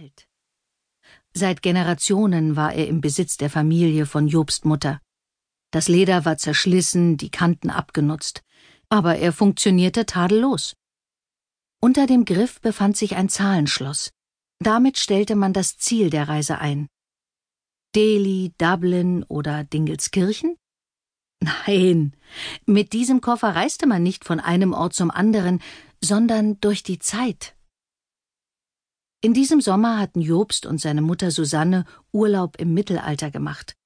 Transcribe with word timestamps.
alt. 0.00 0.26
Seit 1.34 1.62
Generationen 1.62 2.56
war 2.56 2.72
er 2.72 2.88
im 2.88 3.00
Besitz 3.00 3.36
der 3.36 3.50
Familie 3.50 4.06
von 4.06 4.28
Jobst 4.28 4.64
Mutter. 4.64 5.00
Das 5.70 5.88
Leder 5.88 6.24
war 6.24 6.36
zerschlissen, 6.38 7.16
die 7.16 7.30
Kanten 7.30 7.70
abgenutzt, 7.70 8.42
aber 8.88 9.16
er 9.16 9.32
funktionierte 9.32 10.06
tadellos. 10.06 10.74
Unter 11.80 12.06
dem 12.06 12.24
Griff 12.24 12.60
befand 12.60 12.96
sich 12.96 13.16
ein 13.16 13.28
Zahlenschloss. 13.28 14.10
Damit 14.58 14.98
stellte 14.98 15.36
man 15.36 15.52
das 15.52 15.76
Ziel 15.76 16.10
der 16.10 16.28
Reise 16.28 16.58
ein. 16.58 16.88
Delhi, 17.94 18.52
Dublin 18.58 19.24
oder 19.24 19.64
Dingelskirchen? 19.64 20.56
Nein, 21.40 22.16
mit 22.66 22.92
diesem 22.92 23.20
Koffer 23.20 23.54
reiste 23.54 23.86
man 23.86 24.02
nicht 24.02 24.24
von 24.24 24.40
einem 24.40 24.72
Ort 24.72 24.94
zum 24.94 25.10
anderen, 25.10 25.62
sondern 26.02 26.60
durch 26.60 26.82
die 26.82 26.98
Zeit. 26.98 27.54
In 29.22 29.34
diesem 29.34 29.60
Sommer 29.60 29.98
hatten 29.98 30.22
Jobst 30.22 30.64
und 30.64 30.80
seine 30.80 31.02
Mutter 31.02 31.30
Susanne 31.30 31.84
Urlaub 32.10 32.56
im 32.58 32.72
Mittelalter 32.72 33.30
gemacht. 33.30 33.76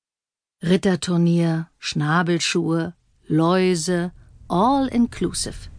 Ritterturnier, 0.62 1.66
Schnabelschuhe, 1.80 2.94
Läuse, 3.26 4.12
all 4.46 4.86
inclusive. 4.86 5.70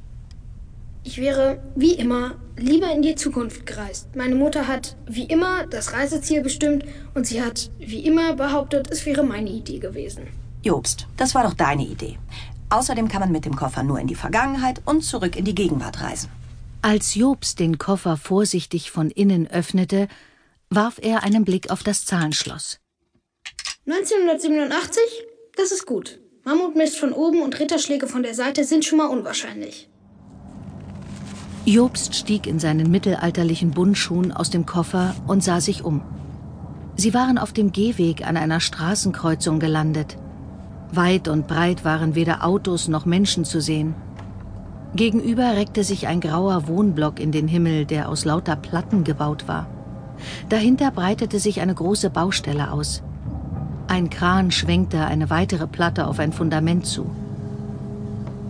Ich 1.06 1.20
wäre, 1.20 1.64
wie 1.74 1.94
immer, 1.94 2.36
lieber 2.58 2.92
in 2.92 3.02
die 3.02 3.16
Zukunft 3.16 3.66
gereist. 3.66 4.14
Meine 4.14 4.36
Mutter 4.36 4.68
hat, 4.68 4.98
wie 5.08 5.24
immer, 5.24 5.66
das 5.68 5.94
Reiseziel 5.94 6.42
bestimmt 6.42 6.84
und 7.14 7.26
sie 7.26 7.42
hat, 7.42 7.72
wie 7.80 8.06
immer, 8.06 8.34
behauptet, 8.34 8.92
es 8.92 9.06
wäre 9.06 9.24
meine 9.24 9.52
Idee 9.52 9.80
gewesen. 9.80 10.28
Jobst, 10.64 11.08
das 11.16 11.34
war 11.34 11.44
doch 11.44 11.54
deine 11.54 11.86
Idee. 11.86 12.18
Außerdem 12.72 13.08
kann 13.08 13.22
man 13.22 13.32
mit 13.32 13.46
dem 13.46 13.56
Koffer 13.56 13.84
nur 13.84 14.00
in 14.02 14.08
die 14.08 14.16
Vergangenheit 14.16 14.82
und 14.84 15.06
zurück 15.06 15.38
in 15.38 15.46
die 15.46 15.56
Gegenwart 15.56 16.02
reisen. 16.02 16.30
Als 16.86 17.16
Jobst 17.16 17.60
den 17.60 17.80
Koffer 17.80 18.16
vorsichtig 18.16 18.92
von 18.92 19.10
innen 19.10 19.48
öffnete, 19.48 20.08
warf 20.70 21.00
er 21.02 21.24
einen 21.24 21.44
Blick 21.44 21.72
auf 21.72 21.82
das 21.82 22.06
Zahlenschloss. 22.06 22.80
1987? 23.88 25.02
Das 25.58 25.72
ist 25.72 25.88
gut. 25.88 26.20
Mammutmist 26.44 27.00
von 27.00 27.12
oben 27.12 27.42
und 27.42 27.60
Ritterschläge 27.60 28.06
von 28.06 28.22
der 28.22 28.36
Seite 28.36 28.64
sind 28.66 28.86
schon 28.86 29.00
mal 29.00 29.08
unwahrscheinlich. 29.08 29.90
Jobst 31.66 32.14
stieg 32.14 32.46
in 32.46 32.60
seinen 32.60 32.92
mittelalterlichen 32.92 33.72
Bundschuhen 33.72 34.32
aus 34.32 34.52
dem 34.52 34.68
Koffer 34.68 35.16
und 35.26 35.44
sah 35.44 35.62
sich 35.62 35.84
um. 35.84 36.04
Sie 36.98 37.16
waren 37.16 37.40
auf 37.40 37.52
dem 37.52 37.72
Gehweg 37.72 38.28
an 38.28 38.38
einer 38.38 38.60
Straßenkreuzung 38.60 39.60
gelandet. 39.60 40.18
Weit 40.92 41.30
und 41.30 41.48
breit 41.48 41.84
waren 41.84 42.14
weder 42.14 42.46
Autos 42.46 42.88
noch 42.90 43.08
Menschen 43.08 43.44
zu 43.44 43.60
sehen. 43.60 43.96
Gegenüber 44.96 45.58
reckte 45.58 45.84
sich 45.84 46.08
ein 46.08 46.22
grauer 46.22 46.70
Wohnblock 46.70 47.20
in 47.20 47.34
den 47.34 47.50
Himmel, 47.50 47.86
der 47.86 48.08
aus 48.08 48.24
lauter 48.24 48.56
Platten 48.56 49.04
gebaut 49.04 49.46
war. 49.46 49.68
Dahinter 50.48 50.90
breitete 50.90 51.40
sich 51.40 51.60
eine 51.60 51.74
große 51.74 52.10
Baustelle 52.10 52.72
aus. 52.72 53.04
Ein 53.90 54.10
Kran 54.10 54.52
schwenkte 54.52 55.06
eine 55.06 55.30
weitere 55.30 55.68
Platte 55.68 56.08
auf 56.08 56.20
ein 56.20 56.32
Fundament 56.32 56.86
zu. 56.86 57.14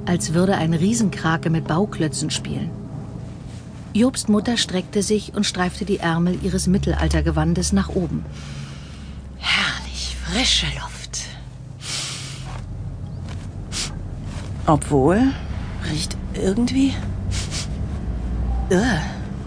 Als 0.06 0.36
würde 0.36 0.56
ein 0.56 0.76
Riesenkrake 0.76 1.50
mit 1.50 1.68
Bauklötzen 1.68 2.30
spielen. 2.30 2.70
Jobst 3.94 4.30
Mutter 4.30 4.56
streckte 4.56 5.02
sich 5.02 5.34
und 5.34 5.46
streifte 5.46 5.84
die 5.84 5.98
Ärmel 5.98 6.38
ihres 6.44 6.68
Mittelaltergewandes 6.68 7.74
nach 7.74 7.90
oben. 7.90 8.24
Herrlich, 9.38 10.16
frische 10.24 10.68
Luft. 10.76 11.22
Obwohl, 14.68 15.32
riecht 15.90 16.18
irgendwie. 16.34 16.94
Ugh, 18.72 19.00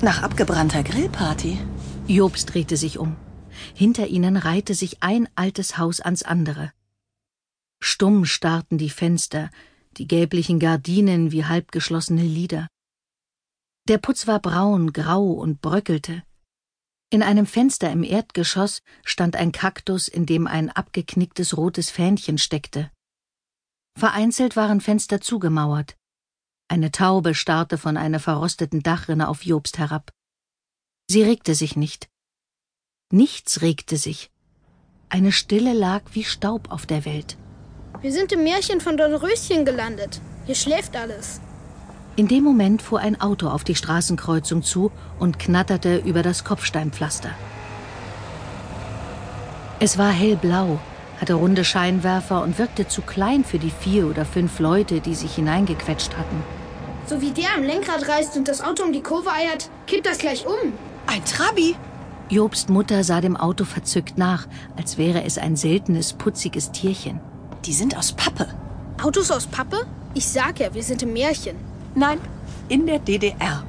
nach 0.02 0.22
abgebrannter 0.22 0.82
Grillparty. 0.82 1.58
Jobst 2.06 2.54
drehte 2.54 2.76
sich 2.76 2.98
um. 2.98 3.16
Hinter 3.74 4.06
ihnen 4.06 4.36
reihte 4.36 4.74
sich 4.74 5.02
ein 5.02 5.28
altes 5.34 5.76
Haus 5.76 6.00
ans 6.00 6.22
andere. 6.22 6.72
Stumm 7.80 8.24
starrten 8.24 8.78
die 8.78 8.90
Fenster, 8.90 9.50
die 9.96 10.06
gelblichen 10.06 10.58
Gardinen 10.58 11.32
wie 11.32 11.44
halbgeschlossene 11.44 12.22
Lider. 12.22 12.68
Der 13.88 13.98
Putz 13.98 14.26
war 14.26 14.40
braun, 14.40 14.92
grau 14.92 15.24
und 15.32 15.60
bröckelte. 15.60 16.22
In 17.10 17.22
einem 17.22 17.46
Fenster 17.46 17.90
im 17.90 18.04
Erdgeschoss 18.04 18.82
stand 19.04 19.34
ein 19.34 19.50
Kaktus, 19.50 20.08
in 20.08 20.26
dem 20.26 20.46
ein 20.46 20.70
abgeknicktes 20.70 21.56
rotes 21.56 21.90
Fähnchen 21.90 22.38
steckte. 22.38 22.90
Vereinzelt 23.98 24.54
waren 24.54 24.80
Fenster 24.80 25.20
zugemauert. 25.20 25.97
Eine 26.70 26.92
Taube 26.92 27.34
starrte 27.34 27.78
von 27.78 27.96
einer 27.96 28.20
verrosteten 28.20 28.82
Dachrinne 28.82 29.28
auf 29.28 29.42
Jobst 29.42 29.78
herab. 29.78 30.12
Sie 31.10 31.22
regte 31.22 31.54
sich 31.54 31.76
nicht. 31.76 32.10
Nichts 33.10 33.62
regte 33.62 33.96
sich. 33.96 34.30
Eine 35.08 35.32
Stille 35.32 35.72
lag 35.72 36.02
wie 36.12 36.24
Staub 36.24 36.70
auf 36.70 36.84
der 36.84 37.06
Welt. 37.06 37.38
Wir 38.02 38.12
sind 38.12 38.32
im 38.32 38.44
Märchen 38.44 38.82
von 38.82 38.98
Dornröschen 38.98 39.64
gelandet. 39.64 40.20
Hier 40.44 40.54
schläft 40.54 40.94
alles. 40.94 41.40
In 42.16 42.28
dem 42.28 42.44
Moment 42.44 42.82
fuhr 42.82 43.00
ein 43.00 43.18
Auto 43.18 43.48
auf 43.48 43.64
die 43.64 43.74
Straßenkreuzung 43.74 44.62
zu 44.62 44.92
und 45.18 45.38
knatterte 45.38 45.96
über 45.96 46.22
das 46.22 46.44
Kopfsteinpflaster. 46.44 47.30
Es 49.80 49.96
war 49.96 50.10
hellblau, 50.10 50.78
hatte 51.18 51.34
runde 51.34 51.64
Scheinwerfer 51.64 52.42
und 52.42 52.58
wirkte 52.58 52.86
zu 52.86 53.00
klein 53.00 53.42
für 53.42 53.58
die 53.58 53.70
vier 53.70 54.06
oder 54.06 54.26
fünf 54.26 54.58
Leute, 54.58 55.00
die 55.00 55.14
sich 55.14 55.34
hineingequetscht 55.36 56.16
hatten. 56.18 56.42
So 57.08 57.22
wie 57.22 57.30
der 57.30 57.54
am 57.56 57.62
Lenkrad 57.62 58.06
reißt 58.06 58.36
und 58.36 58.48
das 58.48 58.60
Auto 58.60 58.82
um 58.82 58.92
die 58.92 59.02
Kurve 59.02 59.32
eiert, 59.32 59.70
kippt 59.86 60.04
das 60.04 60.18
gleich 60.18 60.46
um. 60.46 60.74
Ein 61.06 61.24
Trabi? 61.24 61.74
Jobst 62.28 62.68
Mutter 62.68 63.02
sah 63.02 63.22
dem 63.22 63.34
Auto 63.34 63.64
verzückt 63.64 64.18
nach, 64.18 64.46
als 64.76 64.98
wäre 64.98 65.24
es 65.24 65.38
ein 65.38 65.56
seltenes, 65.56 66.12
putziges 66.12 66.70
Tierchen. 66.70 67.20
Die 67.64 67.72
sind 67.72 67.96
aus 67.96 68.12
Pappe. 68.12 68.48
Autos 69.02 69.30
aus 69.30 69.46
Pappe? 69.46 69.86
Ich 70.12 70.28
sag 70.28 70.60
ja, 70.60 70.74
wir 70.74 70.82
sind 70.82 71.02
im 71.02 71.14
Märchen. 71.14 71.56
Nein, 71.94 72.18
in 72.68 72.86
der 72.86 72.98
DDR. 72.98 73.64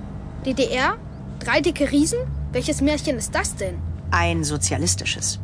DDR? 0.46 0.98
Drei 1.40 1.62
dicke 1.62 1.90
Riesen? 1.90 2.20
Welches 2.52 2.82
Märchen 2.82 3.18
ist 3.18 3.34
das 3.34 3.56
denn? 3.56 3.78
Ein 4.12 4.44
sozialistisches. 4.44 5.40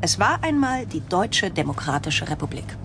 Es 0.00 0.18
war 0.18 0.42
einmal 0.42 0.84
die 0.86 1.00
Deutsche 1.08 1.50
Demokratische 1.50 2.28
Republik. 2.28 2.76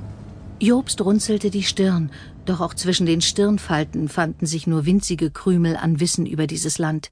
Jobst 0.62 1.02
runzelte 1.02 1.50
die 1.50 1.64
Stirn, 1.64 2.12
doch 2.46 2.62
auch 2.62 2.76
zwischen 2.76 3.08
den 3.08 3.22
Stirnfalten 3.22 4.08
fanden 4.10 4.46
sich 4.46 4.68
nur 4.68 4.86
winzige 4.86 5.32
Krümel 5.32 5.76
an 5.76 6.00
Wissen 6.00 6.28
über 6.28 6.46
dieses 6.46 6.78
Land. 6.78 7.10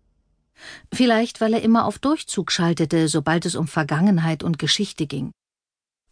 Vielleicht, 0.94 1.42
weil 1.42 1.56
er 1.56 1.64
immer 1.64 1.86
auf 1.86 1.98
Durchzug 1.98 2.52
schaltete, 2.52 3.08
sobald 3.08 3.48
es 3.48 3.56
um 3.56 3.68
Vergangenheit 3.68 4.44
und 4.44 4.60
Geschichte 4.60 5.08
ging. 5.08 5.32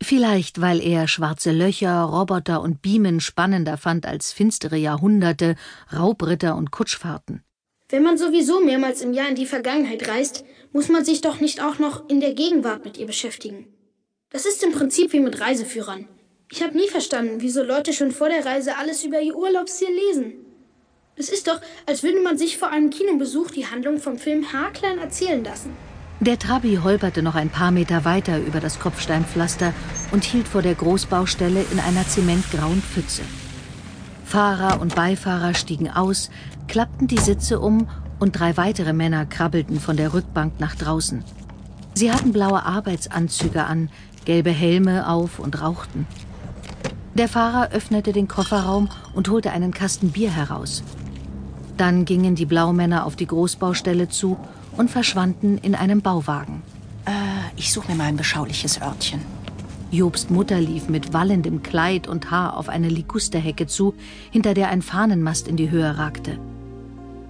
Vielleicht, 0.01 0.61
weil 0.61 0.81
er 0.81 1.07
schwarze 1.07 1.51
Löcher, 1.51 2.01
Roboter 2.01 2.59
und 2.59 2.81
Beamen 2.81 3.19
spannender 3.19 3.77
fand 3.77 4.07
als 4.07 4.31
finstere 4.31 4.77
Jahrhunderte, 4.77 5.55
Raubritter 5.93 6.55
und 6.55 6.71
Kutschfahrten. 6.71 7.43
Wenn 7.89 8.01
man 8.01 8.17
sowieso 8.17 8.61
mehrmals 8.61 9.01
im 9.01 9.13
Jahr 9.13 9.29
in 9.29 9.35
die 9.35 9.45
Vergangenheit 9.45 10.07
reist, 10.07 10.43
muss 10.73 10.89
man 10.89 11.05
sich 11.05 11.21
doch 11.21 11.39
nicht 11.39 11.61
auch 11.61 11.77
noch 11.77 12.09
in 12.09 12.19
der 12.19 12.33
Gegenwart 12.33 12.83
mit 12.83 12.97
ihr 12.97 13.05
beschäftigen. 13.05 13.67
Das 14.31 14.47
ist 14.47 14.63
im 14.63 14.71
Prinzip 14.71 15.13
wie 15.13 15.19
mit 15.19 15.39
Reiseführern. 15.39 16.07
Ich 16.49 16.63
habe 16.63 16.77
nie 16.77 16.87
verstanden, 16.87 17.37
wieso 17.39 17.61
Leute 17.61 17.91
schon 17.91 18.11
vor 18.11 18.29
der 18.29 18.45
Reise 18.45 18.77
alles 18.77 19.03
über 19.03 19.19
ihr 19.19 19.35
Urlaubsziel 19.35 19.89
lesen. 20.07 20.33
Es 21.17 21.29
ist 21.29 21.47
doch, 21.47 21.59
als 21.85 22.03
würde 22.03 22.21
man 22.21 22.37
sich 22.37 22.57
vor 22.57 22.69
einem 22.69 22.89
Kinobesuch 22.89 23.51
die 23.51 23.65
Handlung 23.65 23.99
vom 23.99 24.17
Film 24.17 24.53
haarklein 24.53 24.97
erzählen 24.97 25.43
lassen. 25.43 25.71
Der 26.21 26.39
Trabi 26.39 26.79
holperte 26.81 27.21
noch 27.21 27.35
ein 27.35 27.49
paar 27.49 27.71
Meter 27.71 28.05
weiter 28.05 28.39
über 28.39 28.59
das 28.59 28.79
Kopfsteinpflaster 28.79 29.73
und 30.11 30.23
hielt 30.23 30.47
vor 30.47 30.61
der 30.61 30.75
Großbaustelle 30.75 31.65
in 31.71 31.79
einer 31.79 32.07
zementgrauen 32.07 32.81
Pfütze. 32.81 33.23
Fahrer 34.23 34.79
und 34.79 34.95
Beifahrer 34.95 35.53
stiegen 35.53 35.89
aus, 35.89 36.29
klappten 36.67 37.07
die 37.07 37.19
Sitze 37.19 37.59
um 37.59 37.89
und 38.19 38.39
drei 38.39 38.55
weitere 38.55 38.93
Männer 38.93 39.25
krabbelten 39.25 39.79
von 39.79 39.97
der 39.97 40.13
Rückbank 40.13 40.59
nach 40.59 40.75
draußen. 40.75 41.23
Sie 41.93 42.11
hatten 42.11 42.31
blaue 42.31 42.63
Arbeitsanzüge 42.63 43.65
an, 43.65 43.89
gelbe 44.25 44.51
Helme 44.51 45.09
auf 45.09 45.39
und 45.39 45.61
rauchten. 45.61 46.07
Der 47.17 47.27
Fahrer 47.27 47.71
öffnete 47.71 48.13
den 48.13 48.27
Kofferraum 48.27 48.89
und 49.15 49.27
holte 49.29 49.51
einen 49.51 49.73
Kasten 49.73 50.11
Bier 50.11 50.29
heraus. 50.29 50.83
Dann 51.75 52.05
gingen 52.05 52.35
die 52.35 52.45
Blaumänner 52.45 53.07
auf 53.07 53.15
die 53.15 53.25
Großbaustelle 53.25 54.07
zu 54.07 54.37
und 54.77 54.91
verschwanden 54.91 55.57
in 55.57 55.73
einem 55.73 56.01
Bauwagen. 56.01 56.61
Äh, 57.05 57.11
ich 57.55 57.73
suche 57.73 57.91
mir 57.91 57.97
mal 57.97 58.03
ein 58.03 58.17
beschauliches 58.17 58.79
Örtchen. 58.79 59.21
Jobst 59.89 60.29
Mutter 60.29 60.61
lief 60.61 60.89
mit 60.89 61.11
wallendem 61.11 61.63
Kleid 61.63 62.07
und 62.07 62.29
Haar 62.29 62.55
auf 62.55 62.69
eine 62.69 62.89
Ligusterhecke 62.89 63.65
zu, 63.65 63.95
hinter 64.29 64.53
der 64.53 64.69
ein 64.69 64.83
Fahnenmast 64.83 65.47
in 65.47 65.57
die 65.57 65.71
Höhe 65.71 65.97
ragte. 65.97 66.37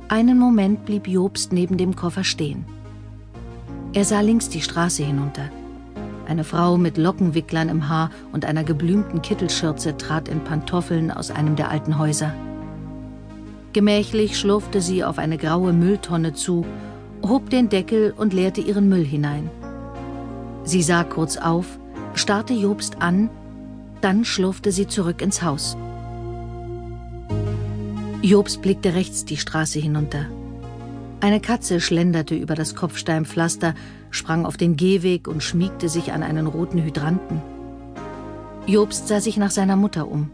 Einen 0.10 0.38
Moment 0.38 0.84
blieb 0.84 1.08
Jobst 1.08 1.54
neben 1.54 1.78
dem 1.78 1.96
Koffer 1.96 2.26
stehen. 2.26 2.66
Er 3.94 4.04
sah 4.04 4.20
links 4.20 4.50
die 4.50 4.62
Straße 4.62 5.06
hinunter. 5.06 5.50
Eine 6.28 6.44
Frau 6.44 6.78
mit 6.78 6.98
Lockenwicklern 6.98 7.70
im 7.70 7.88
Haar 7.88 8.12
und 8.34 8.44
einer 8.44 8.66
geblümten 8.66 9.22
Kittelschürze 9.22 9.96
trat 9.96 10.28
in 10.28 10.44
Pantoffeln 10.44 11.10
aus 11.10 11.32
einem 11.32 11.56
der 11.56 11.72
alten 11.72 11.98
Häuser. 11.98 12.34
Gemächlich 13.72 14.38
schlurfte 14.38 14.82
sie 14.82 15.06
auf 15.06 15.20
eine 15.20 15.38
graue 15.38 15.72
Mülltonne 15.72 16.34
zu, 16.34 16.66
hob 17.26 17.50
den 17.50 17.70
Deckel 17.70 18.14
und 18.18 18.34
leerte 18.34 18.60
ihren 18.60 18.90
Müll 18.90 19.06
hinein. 19.06 19.50
Sie 20.66 20.82
sah 20.82 21.06
kurz 21.06 21.38
auf, 21.38 21.80
starrte 22.14 22.54
Jobst 22.54 23.02
an, 23.02 23.30
dann 24.02 24.26
schlurfte 24.26 24.74
sie 24.74 24.88
zurück 24.88 25.22
ins 25.22 25.42
Haus. 25.42 25.78
Jobst 28.22 28.62
blickte 28.62 28.96
rechts 28.96 29.24
die 29.24 29.38
Straße 29.38 29.80
hinunter. 29.80 30.26
Eine 31.22 31.40
Katze 31.40 31.80
schlenderte 31.80 32.36
über 32.36 32.54
das 32.54 32.76
Kopfsteinpflaster, 32.76 33.76
sprang 34.12 34.46
auf 34.46 34.58
den 34.58 34.78
Gehweg 34.78 35.28
und 35.28 35.44
schmiegte 35.44 35.90
sich 35.90 36.12
an 36.12 36.24
einen 36.24 36.48
roten 36.48 36.84
Hydranten. 36.84 37.42
Jobst 38.66 39.08
sah 39.08 39.22
sich 39.22 39.38
nach 39.38 39.52
seiner 39.52 39.76
Mutter 39.76 40.08
um. 40.08 40.30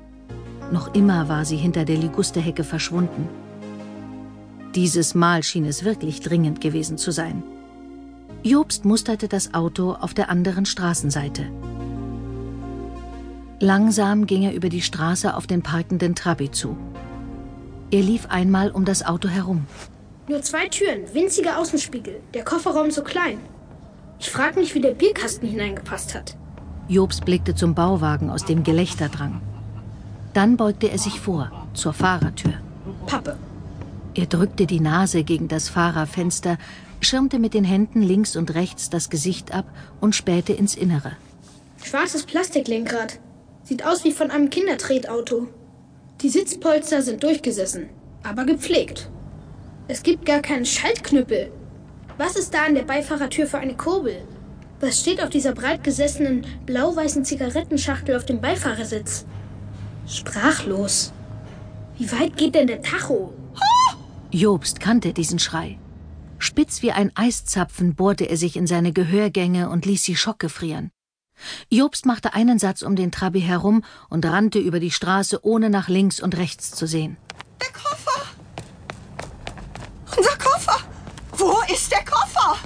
Noch 0.71 0.93
immer 0.95 1.29
war 1.29 1.45
sie 1.45 1.57
hinter 1.57 1.85
der 1.85 1.97
Ligusterhecke 1.97 2.63
verschwunden. 2.63 3.27
Dieses 4.75 5.13
Mal 5.13 5.43
schien 5.43 5.65
es 5.65 5.83
wirklich 5.83 6.21
dringend 6.21 6.59
gewesen 6.61 6.97
zu 6.97 7.11
sein. 7.11 7.43
Jobst 8.41 8.85
musterte 8.85 9.27
das 9.27 9.53
Auto 9.53 9.93
auf 9.93 10.13
der 10.13 10.29
anderen 10.29 10.65
Straßenseite. 10.65 11.49
Langsam 13.59 14.25
ging 14.25 14.43
er 14.43 14.53
über 14.53 14.69
die 14.69 14.81
Straße 14.81 15.35
auf 15.37 15.47
den 15.47 15.61
parkenden 15.61 16.15
Trabi 16.15 16.51
zu. 16.51 16.75
Er 17.91 18.01
lief 18.01 18.25
einmal 18.29 18.71
um 18.71 18.83
das 18.83 19.05
Auto 19.05 19.29
herum. 19.29 19.67
Nur 20.27 20.41
zwei 20.41 20.67
Türen, 20.67 21.13
winzige 21.13 21.55
Außenspiegel, 21.55 22.19
der 22.33 22.43
Kofferraum 22.43 22.89
so 22.89 23.03
klein. 23.03 23.37
Ich 24.19 24.29
frage 24.29 24.59
mich, 24.59 24.73
wie 24.75 24.81
der 24.81 24.93
Bierkasten 24.93 25.47
hineingepasst 25.47 26.15
hat. 26.15 26.35
Jobs 26.87 27.21
blickte 27.21 27.55
zum 27.55 27.75
Bauwagen, 27.75 28.29
aus 28.29 28.45
dem 28.45 28.63
Gelächter 28.63 29.09
drang. 29.09 29.41
Dann 30.33 30.57
beugte 30.57 30.89
er 30.89 30.97
sich 30.97 31.19
vor, 31.19 31.51
zur 31.73 31.93
Fahrertür. 31.93 32.53
Pappe. 33.05 33.37
Er 34.15 34.25
drückte 34.25 34.65
die 34.65 34.79
Nase 34.79 35.23
gegen 35.23 35.47
das 35.47 35.69
Fahrerfenster, 35.69 36.57
schirmte 37.01 37.39
mit 37.39 37.53
den 37.53 37.63
Händen 37.63 38.01
links 38.01 38.35
und 38.35 38.53
rechts 38.53 38.89
das 38.89 39.09
Gesicht 39.09 39.53
ab 39.53 39.65
und 40.01 40.15
spähte 40.15 40.53
ins 40.53 40.75
Innere. 40.75 41.13
Schwarzes 41.83 42.25
Plastiklenkrad. 42.25 43.19
Sieht 43.63 43.85
aus 43.85 44.03
wie 44.03 44.11
von 44.11 44.29
einem 44.29 44.49
Kindertretauto. 44.49 45.47
Die 46.21 46.29
Sitzpolster 46.29 47.01
sind 47.01 47.23
durchgesessen, 47.23 47.89
aber 48.23 48.45
gepflegt. 48.45 49.09
Es 49.87 50.03
gibt 50.03 50.25
gar 50.25 50.41
keinen 50.41 50.65
Schaltknüppel. 50.65 51.51
Was 52.17 52.35
ist 52.35 52.53
da 52.53 52.65
an 52.65 52.75
der 52.75 52.83
Beifahrertür 52.83 53.47
für 53.47 53.57
eine 53.57 53.75
Kurbel? 53.75 54.23
Was 54.79 54.99
steht 54.99 55.21
auf 55.21 55.29
dieser 55.29 55.53
breit 55.53 55.83
gesessenen 55.83 56.45
blau-weißen 56.65 57.25
Zigarettenschachtel 57.25 58.15
auf 58.15 58.25
dem 58.25 58.41
Beifahrersitz? 58.41 59.25
Sprachlos. 60.07 61.11
Wie 61.97 62.11
weit 62.11 62.37
geht 62.37 62.55
denn 62.55 62.67
der 62.67 62.81
Tacho? 62.81 63.33
Jobst 64.31 64.79
kannte 64.79 65.13
diesen 65.13 65.39
Schrei. 65.39 65.79
Spitz 66.37 66.81
wie 66.81 66.91
ein 66.91 67.11
Eiszapfen 67.15 67.95
bohrte 67.95 68.25
er 68.25 68.37
sich 68.37 68.57
in 68.57 68.67
seine 68.67 68.91
Gehörgänge 68.91 69.69
und 69.69 69.85
ließ 69.85 70.03
sie 70.03 70.15
schockgefrieren. 70.15 70.91
Jobst 71.69 72.05
machte 72.05 72.33
einen 72.33 72.59
Satz 72.59 72.81
um 72.81 72.95
den 72.95 73.11
Trabi 73.11 73.41
herum 73.41 73.83
und 74.09 74.25
rannte 74.25 74.59
über 74.59 74.79
die 74.79 74.91
Straße, 74.91 75.39
ohne 75.43 75.69
nach 75.69 75.87
links 75.87 76.19
und 76.19 76.37
rechts 76.37 76.71
zu 76.71 76.85
sehen. 76.85 77.17
Der 77.61 77.71
Koffer! 77.71 78.21
Unser 80.17 80.37
Koffer! 80.37 80.79
Wo 81.37 81.55
ist 81.73 81.91
der 81.91 82.03
Koffer? 82.03 82.57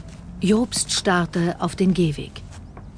Jobst 0.42 0.92
starrte 0.92 1.56
auf 1.60 1.76
den 1.76 1.94
Gehweg. 1.94 2.32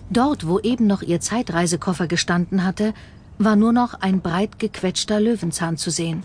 Dort, 0.10 0.48
wo 0.48 0.60
eben 0.60 0.88
noch 0.88 1.02
ihr 1.02 1.22
Zeitreisekoffer 1.22 2.08
gestanden 2.08 2.66
hatte, 2.66 2.94
war 3.38 3.56
nur 3.56 3.72
noch 3.72 3.94
ein 3.94 4.22
breit 4.22 4.60
gequetschter 4.60 5.20
Löwenzahn 5.20 5.78
zu 5.78 5.90
sehen. 5.90 6.24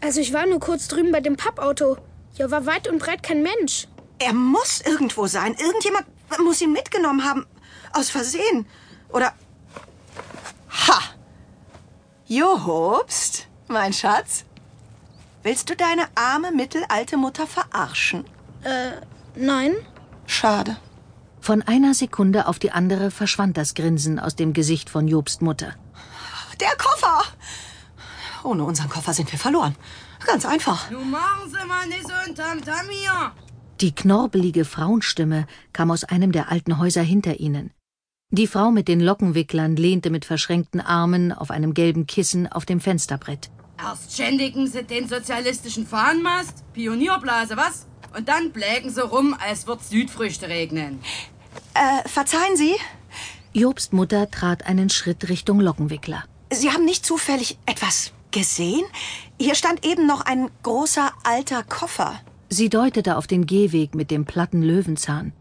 Also 0.00 0.20
ich 0.20 0.32
war 0.32 0.46
nur 0.46 0.58
kurz 0.58 0.88
drüben 0.88 1.12
bei 1.12 1.20
dem 1.20 1.36
Pappauto. 1.36 1.98
Hier 2.34 2.50
war 2.50 2.66
weit 2.66 2.88
und 2.88 2.98
breit 2.98 3.22
kein 3.22 3.42
Mensch. 3.42 3.86
Er 4.18 4.32
muss 4.32 4.80
irgendwo 4.80 5.26
sein. 5.26 5.54
Irgendjemand 5.58 6.06
muss 6.44 6.60
ihn 6.60 6.72
mitgenommen 6.72 7.24
haben. 7.24 7.46
Aus 7.92 8.10
Versehen. 8.10 8.66
Oder. 9.10 9.32
Ha! 10.70 11.00
Jobst, 12.26 13.46
mein 13.68 13.92
Schatz. 13.92 14.44
Willst 15.42 15.70
du 15.70 15.76
deine 15.76 16.08
arme 16.16 16.50
mittelalte 16.50 17.16
Mutter 17.16 17.46
verarschen? 17.46 18.24
Äh, 18.64 18.92
nein. 19.36 19.74
Schade. 20.26 20.76
Von 21.40 21.62
einer 21.62 21.94
Sekunde 21.94 22.48
auf 22.48 22.58
die 22.58 22.72
andere 22.72 23.10
verschwand 23.10 23.56
das 23.56 23.74
Grinsen 23.74 24.18
aus 24.18 24.34
dem 24.36 24.52
Gesicht 24.52 24.90
von 24.90 25.06
Jobst 25.06 25.42
Mutter. 25.42 25.74
Der 26.60 26.74
Koffer! 26.76 27.22
Ohne 28.42 28.64
unseren 28.64 28.88
Koffer 28.88 29.12
sind 29.12 29.30
wir 29.30 29.38
verloren. 29.38 29.76
Ganz 30.24 30.44
einfach. 30.46 30.90
Nun 30.90 31.10
machen 31.10 31.48
Sie 31.48 31.66
mal 31.66 31.86
nicht 31.86 32.06
so 32.06 32.12
ein 32.14 32.34
Tamtam 32.34 32.88
hier. 32.88 33.32
Die 33.80 33.94
knorbelige 33.94 34.64
Frauenstimme 34.64 35.46
kam 35.72 35.90
aus 35.90 36.04
einem 36.04 36.32
der 36.32 36.50
alten 36.50 36.78
Häuser 36.78 37.02
hinter 37.02 37.38
ihnen. 37.40 37.72
Die 38.30 38.46
Frau 38.46 38.70
mit 38.70 38.88
den 38.88 39.00
Lockenwicklern 39.00 39.76
lehnte 39.76 40.10
mit 40.10 40.24
verschränkten 40.24 40.80
Armen 40.80 41.32
auf 41.32 41.50
einem 41.50 41.74
gelben 41.74 42.06
Kissen 42.06 42.50
auf 42.50 42.64
dem 42.64 42.80
Fensterbrett. 42.80 43.50
Erst 43.78 44.16
schändigen 44.16 44.66
Sie 44.66 44.82
den 44.82 45.08
sozialistischen 45.08 45.86
Fahnenmast, 45.86 46.64
Pionierblase, 46.72 47.56
was? 47.56 47.86
Und 48.16 48.28
dann 48.28 48.50
blägen 48.50 48.90
Sie 48.90 49.02
rum, 49.02 49.36
als 49.38 49.66
würd 49.66 49.84
Südfrüchte 49.84 50.48
regnen. 50.48 51.00
Äh, 51.74 52.08
verzeihen 52.08 52.56
Sie, 52.56 52.74
Jobst 53.52 53.92
Mutter 53.92 54.30
trat 54.30 54.66
einen 54.66 54.88
Schritt 54.88 55.28
Richtung 55.28 55.60
Lockenwickler. 55.60 56.24
Sie 56.50 56.70
haben 56.70 56.84
nicht 56.84 57.04
zufällig 57.04 57.58
etwas 57.66 58.12
gesehen? 58.30 58.84
Hier 59.38 59.54
stand 59.54 59.84
eben 59.84 60.06
noch 60.06 60.22
ein 60.22 60.50
großer 60.62 61.10
alter 61.24 61.62
Koffer. 61.62 62.20
Sie 62.48 62.68
deutete 62.68 63.16
auf 63.16 63.26
den 63.26 63.46
Gehweg 63.46 63.94
mit 63.94 64.10
dem 64.10 64.24
platten 64.24 64.62
Löwenzahn. 64.62 65.32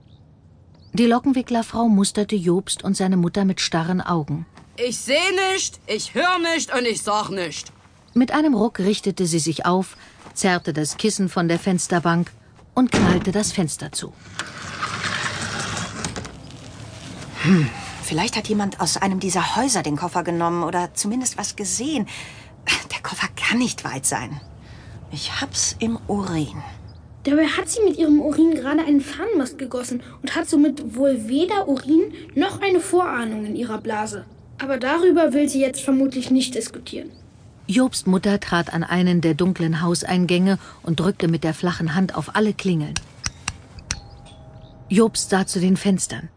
Die 0.93 1.05
Lockenwicklerfrau 1.05 1.87
musterte 1.87 2.35
Jobst 2.35 2.83
und 2.83 2.95
seine 2.97 3.17
Mutter 3.17 3.45
mit 3.45 3.61
starren 3.61 4.01
Augen. 4.01 4.45
Ich 4.77 4.97
seh 4.97 5.31
nicht, 5.53 5.79
ich 5.87 6.13
hör 6.13 6.39
nicht 6.39 6.73
und 6.73 6.85
ich 6.85 7.03
sag 7.03 7.29
nicht. 7.29 7.71
Mit 8.13 8.31
einem 8.31 8.53
Ruck 8.53 8.79
richtete 8.79 9.27
sie 9.27 9.39
sich 9.39 9.65
auf, 9.65 9.97
zerrte 10.33 10.73
das 10.73 10.97
Kissen 10.97 11.29
von 11.29 11.47
der 11.47 11.59
Fensterbank 11.59 12.31
und 12.75 12.91
knallte 12.91 13.31
das 13.31 13.51
Fenster 13.51 13.91
zu. 13.91 14.13
Vielleicht 18.03 18.35
hat 18.37 18.47
jemand 18.47 18.79
aus 18.79 18.97
einem 18.97 19.19
dieser 19.19 19.55
Häuser 19.55 19.81
den 19.81 19.97
Koffer 19.97 20.23
genommen 20.23 20.63
oder 20.63 20.93
zumindest 20.93 21.37
was 21.37 21.55
gesehen. 21.55 22.07
Der 22.91 23.01
Koffer 23.01 23.27
kann 23.35 23.57
nicht 23.57 23.83
weit 23.83 24.05
sein. 24.05 24.39
Ich 25.11 25.41
hab's 25.41 25.75
im 25.79 25.97
Urin. 26.07 26.61
Dabei 27.23 27.47
hat 27.47 27.69
sie 27.69 27.81
mit 27.83 27.97
ihrem 27.97 28.21
Urin 28.21 28.53
gerade 28.53 28.81
einen 28.81 29.01
Fahnenmast 29.01 29.57
gegossen 29.57 30.03
und 30.21 30.35
hat 30.35 30.47
somit 30.47 30.95
wohl 30.95 31.27
weder 31.27 31.67
Urin 31.67 32.13
noch 32.35 32.61
eine 32.61 32.79
Vorahnung 32.79 33.45
in 33.45 33.55
ihrer 33.55 33.79
Blase. 33.79 34.25
Aber 34.61 34.77
darüber 34.77 35.33
will 35.33 35.49
sie 35.49 35.61
jetzt 35.61 35.81
vermutlich 35.81 36.29
nicht 36.29 36.53
diskutieren. 36.53 37.11
Jobst 37.67 38.05
Mutter 38.05 38.39
trat 38.39 38.73
an 38.73 38.83
einen 38.83 39.21
der 39.21 39.33
dunklen 39.33 39.81
Hauseingänge 39.81 40.59
und 40.83 40.99
drückte 40.99 41.27
mit 41.27 41.43
der 41.43 41.55
flachen 41.55 41.95
Hand 41.95 42.15
auf 42.15 42.35
alle 42.35 42.53
Klingeln. 42.53 42.93
Jobst 44.87 45.31
sah 45.31 45.47
zu 45.47 45.59
den 45.59 45.77
Fenstern. 45.77 46.29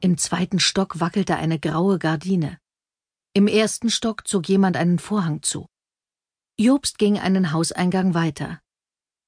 Im 0.00 0.18
zweiten 0.18 0.58
Stock 0.58 0.98
wackelte 0.98 1.36
eine 1.36 1.60
graue 1.60 2.00
Gardine. 2.00 2.58
Im 3.34 3.46
ersten 3.46 3.88
Stock 3.88 4.26
zog 4.26 4.48
jemand 4.48 4.76
einen 4.76 4.98
Vorhang 4.98 5.42
zu. 5.42 5.66
Jobst 6.58 6.98
ging 6.98 7.20
einen 7.20 7.52
Hauseingang 7.52 8.14
weiter. 8.14 8.60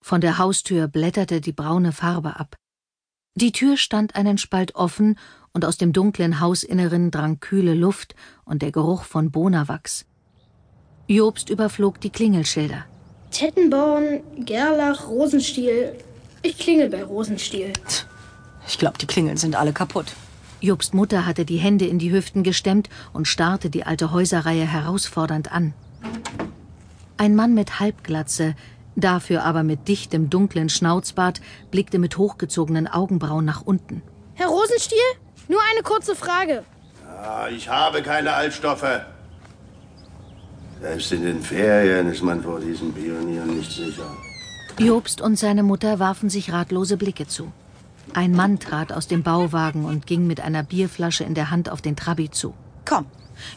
Von 0.03 0.21
der 0.21 0.39
Haustür 0.39 0.89
blätterte 0.89 1.41
die 1.41 1.53
braune 1.53 1.93
Farbe 1.93 2.41
ab. 2.41 2.57
Die 3.37 3.53
Tür 3.53 3.77
stand 3.77 4.17
einen 4.17 4.37
Spalt 4.37 4.75
offen 4.75 5.17
und 5.53 5.65
aus 5.65 5.77
dem 5.77 5.93
dunklen 5.93 6.41
Hausinneren 6.41 7.13
drang 7.13 7.39
kühle 7.39 7.75
Luft 7.75 8.17
und 8.45 8.63
der 8.63 8.73
Geruch 8.73 9.05
von 9.05 9.31
Bonawachs. 9.31 10.07
Jobst 11.11 11.50
überflog 11.50 12.00
die 12.00 12.11
Klingelschilder. 12.11 12.85
Tettenborn, 13.33 14.21
Gerlach, 14.38 15.09
Rosenstiel. 15.09 15.97
Ich 16.43 16.57
klingel 16.57 16.88
bei 16.88 17.02
Rosenstiel. 17.02 17.73
Ich 18.69 18.79
glaube, 18.79 18.97
die 18.97 19.09
Klingeln 19.09 19.37
sind 19.37 19.57
alle 19.57 19.73
kaputt. 19.73 20.07
Jobst 20.61 20.95
Mutter 20.95 21.26
hatte 21.26 21.45
die 21.45 21.57
Hände 21.57 21.85
in 21.85 21.99
die 21.99 22.12
Hüften 22.12 22.45
gestemmt 22.45 22.88
und 23.12 23.26
starrte 23.26 23.71
die 23.71 23.83
alte 23.83 24.12
Häuserreihe 24.12 24.64
herausfordernd 24.64 25.50
an. 25.50 25.75
Ein 27.17 27.35
Mann 27.35 27.55
mit 27.55 27.81
Halbglatze, 27.81 28.55
dafür 28.95 29.43
aber 29.43 29.64
mit 29.64 29.88
dichtem, 29.88 30.31
dunklen 30.31 30.69
Schnauzbart, 30.69 31.40
blickte 31.73 31.99
mit 31.99 32.19
hochgezogenen 32.19 32.87
Augenbrauen 32.87 33.45
nach 33.45 33.62
unten. 33.62 34.02
Herr 34.35 34.47
Rosenstiel, 34.47 34.99
nur 35.49 35.61
eine 35.73 35.83
kurze 35.83 36.14
Frage. 36.14 36.62
Ah, 37.21 37.49
ich 37.49 37.69
habe 37.69 38.00
keine 38.00 38.33
Altstoffe. 38.33 39.00
Selbst 40.81 41.13
in 41.13 41.23
den 41.23 41.43
Ferien 41.43 42.09
ist 42.09 42.23
man 42.23 42.43
vor 42.43 42.59
diesen 42.61 42.93
Pionieren 42.93 43.57
nicht 43.59 43.71
sicher. 43.71 44.17
Jobst 44.79 45.21
und 45.21 45.39
seine 45.39 45.63
Mutter 45.63 45.99
warfen 45.99 46.31
sich 46.31 46.53
ratlose 46.53 46.97
Blicke 46.97 47.27
zu. 47.27 47.53
Ein 48.15 48.33
Mann 48.33 48.59
trat 48.59 48.93
aus 48.93 49.07
dem 49.07 49.23
Bauwagen 49.23 49.85
und 49.85 50.07
ging 50.07 50.27
mit 50.27 50.41
einer 50.41 50.63
Bierflasche 50.63 51.25
in 51.25 51.35
der 51.35 51.51
Hand 51.51 51.69
auf 51.69 51.83
den 51.83 51.97
Trabi 51.97 52.31
zu. 52.31 52.55
Komm, 52.87 53.07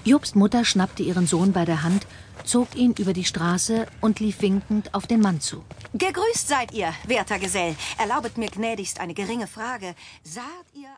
Jobst 0.03 0.35
Mutter 0.35 0.65
schnappte 0.65 1.03
ihren 1.03 1.27
Sohn 1.27 1.53
bei 1.53 1.65
der 1.65 1.83
Hand, 1.83 2.05
zog 2.43 2.75
ihn 2.75 2.93
über 2.97 3.13
die 3.13 3.25
Straße 3.25 3.87
und 4.01 4.19
lief 4.19 4.41
winkend 4.41 4.93
auf 4.93 5.07
den 5.07 5.21
Mann 5.21 5.39
zu. 5.39 5.63
Gegrüßt 5.93 6.47
seid 6.47 6.73
ihr, 6.73 6.93
werter 7.07 7.39
Gesell. 7.39 7.75
Erlaubet 7.97 8.37
mir 8.37 8.49
gnädigst 8.49 8.99
eine 8.99 9.13
geringe 9.13 9.47
Frage. 9.47 9.95
Saht 10.23 10.67
ihr... 10.73 10.89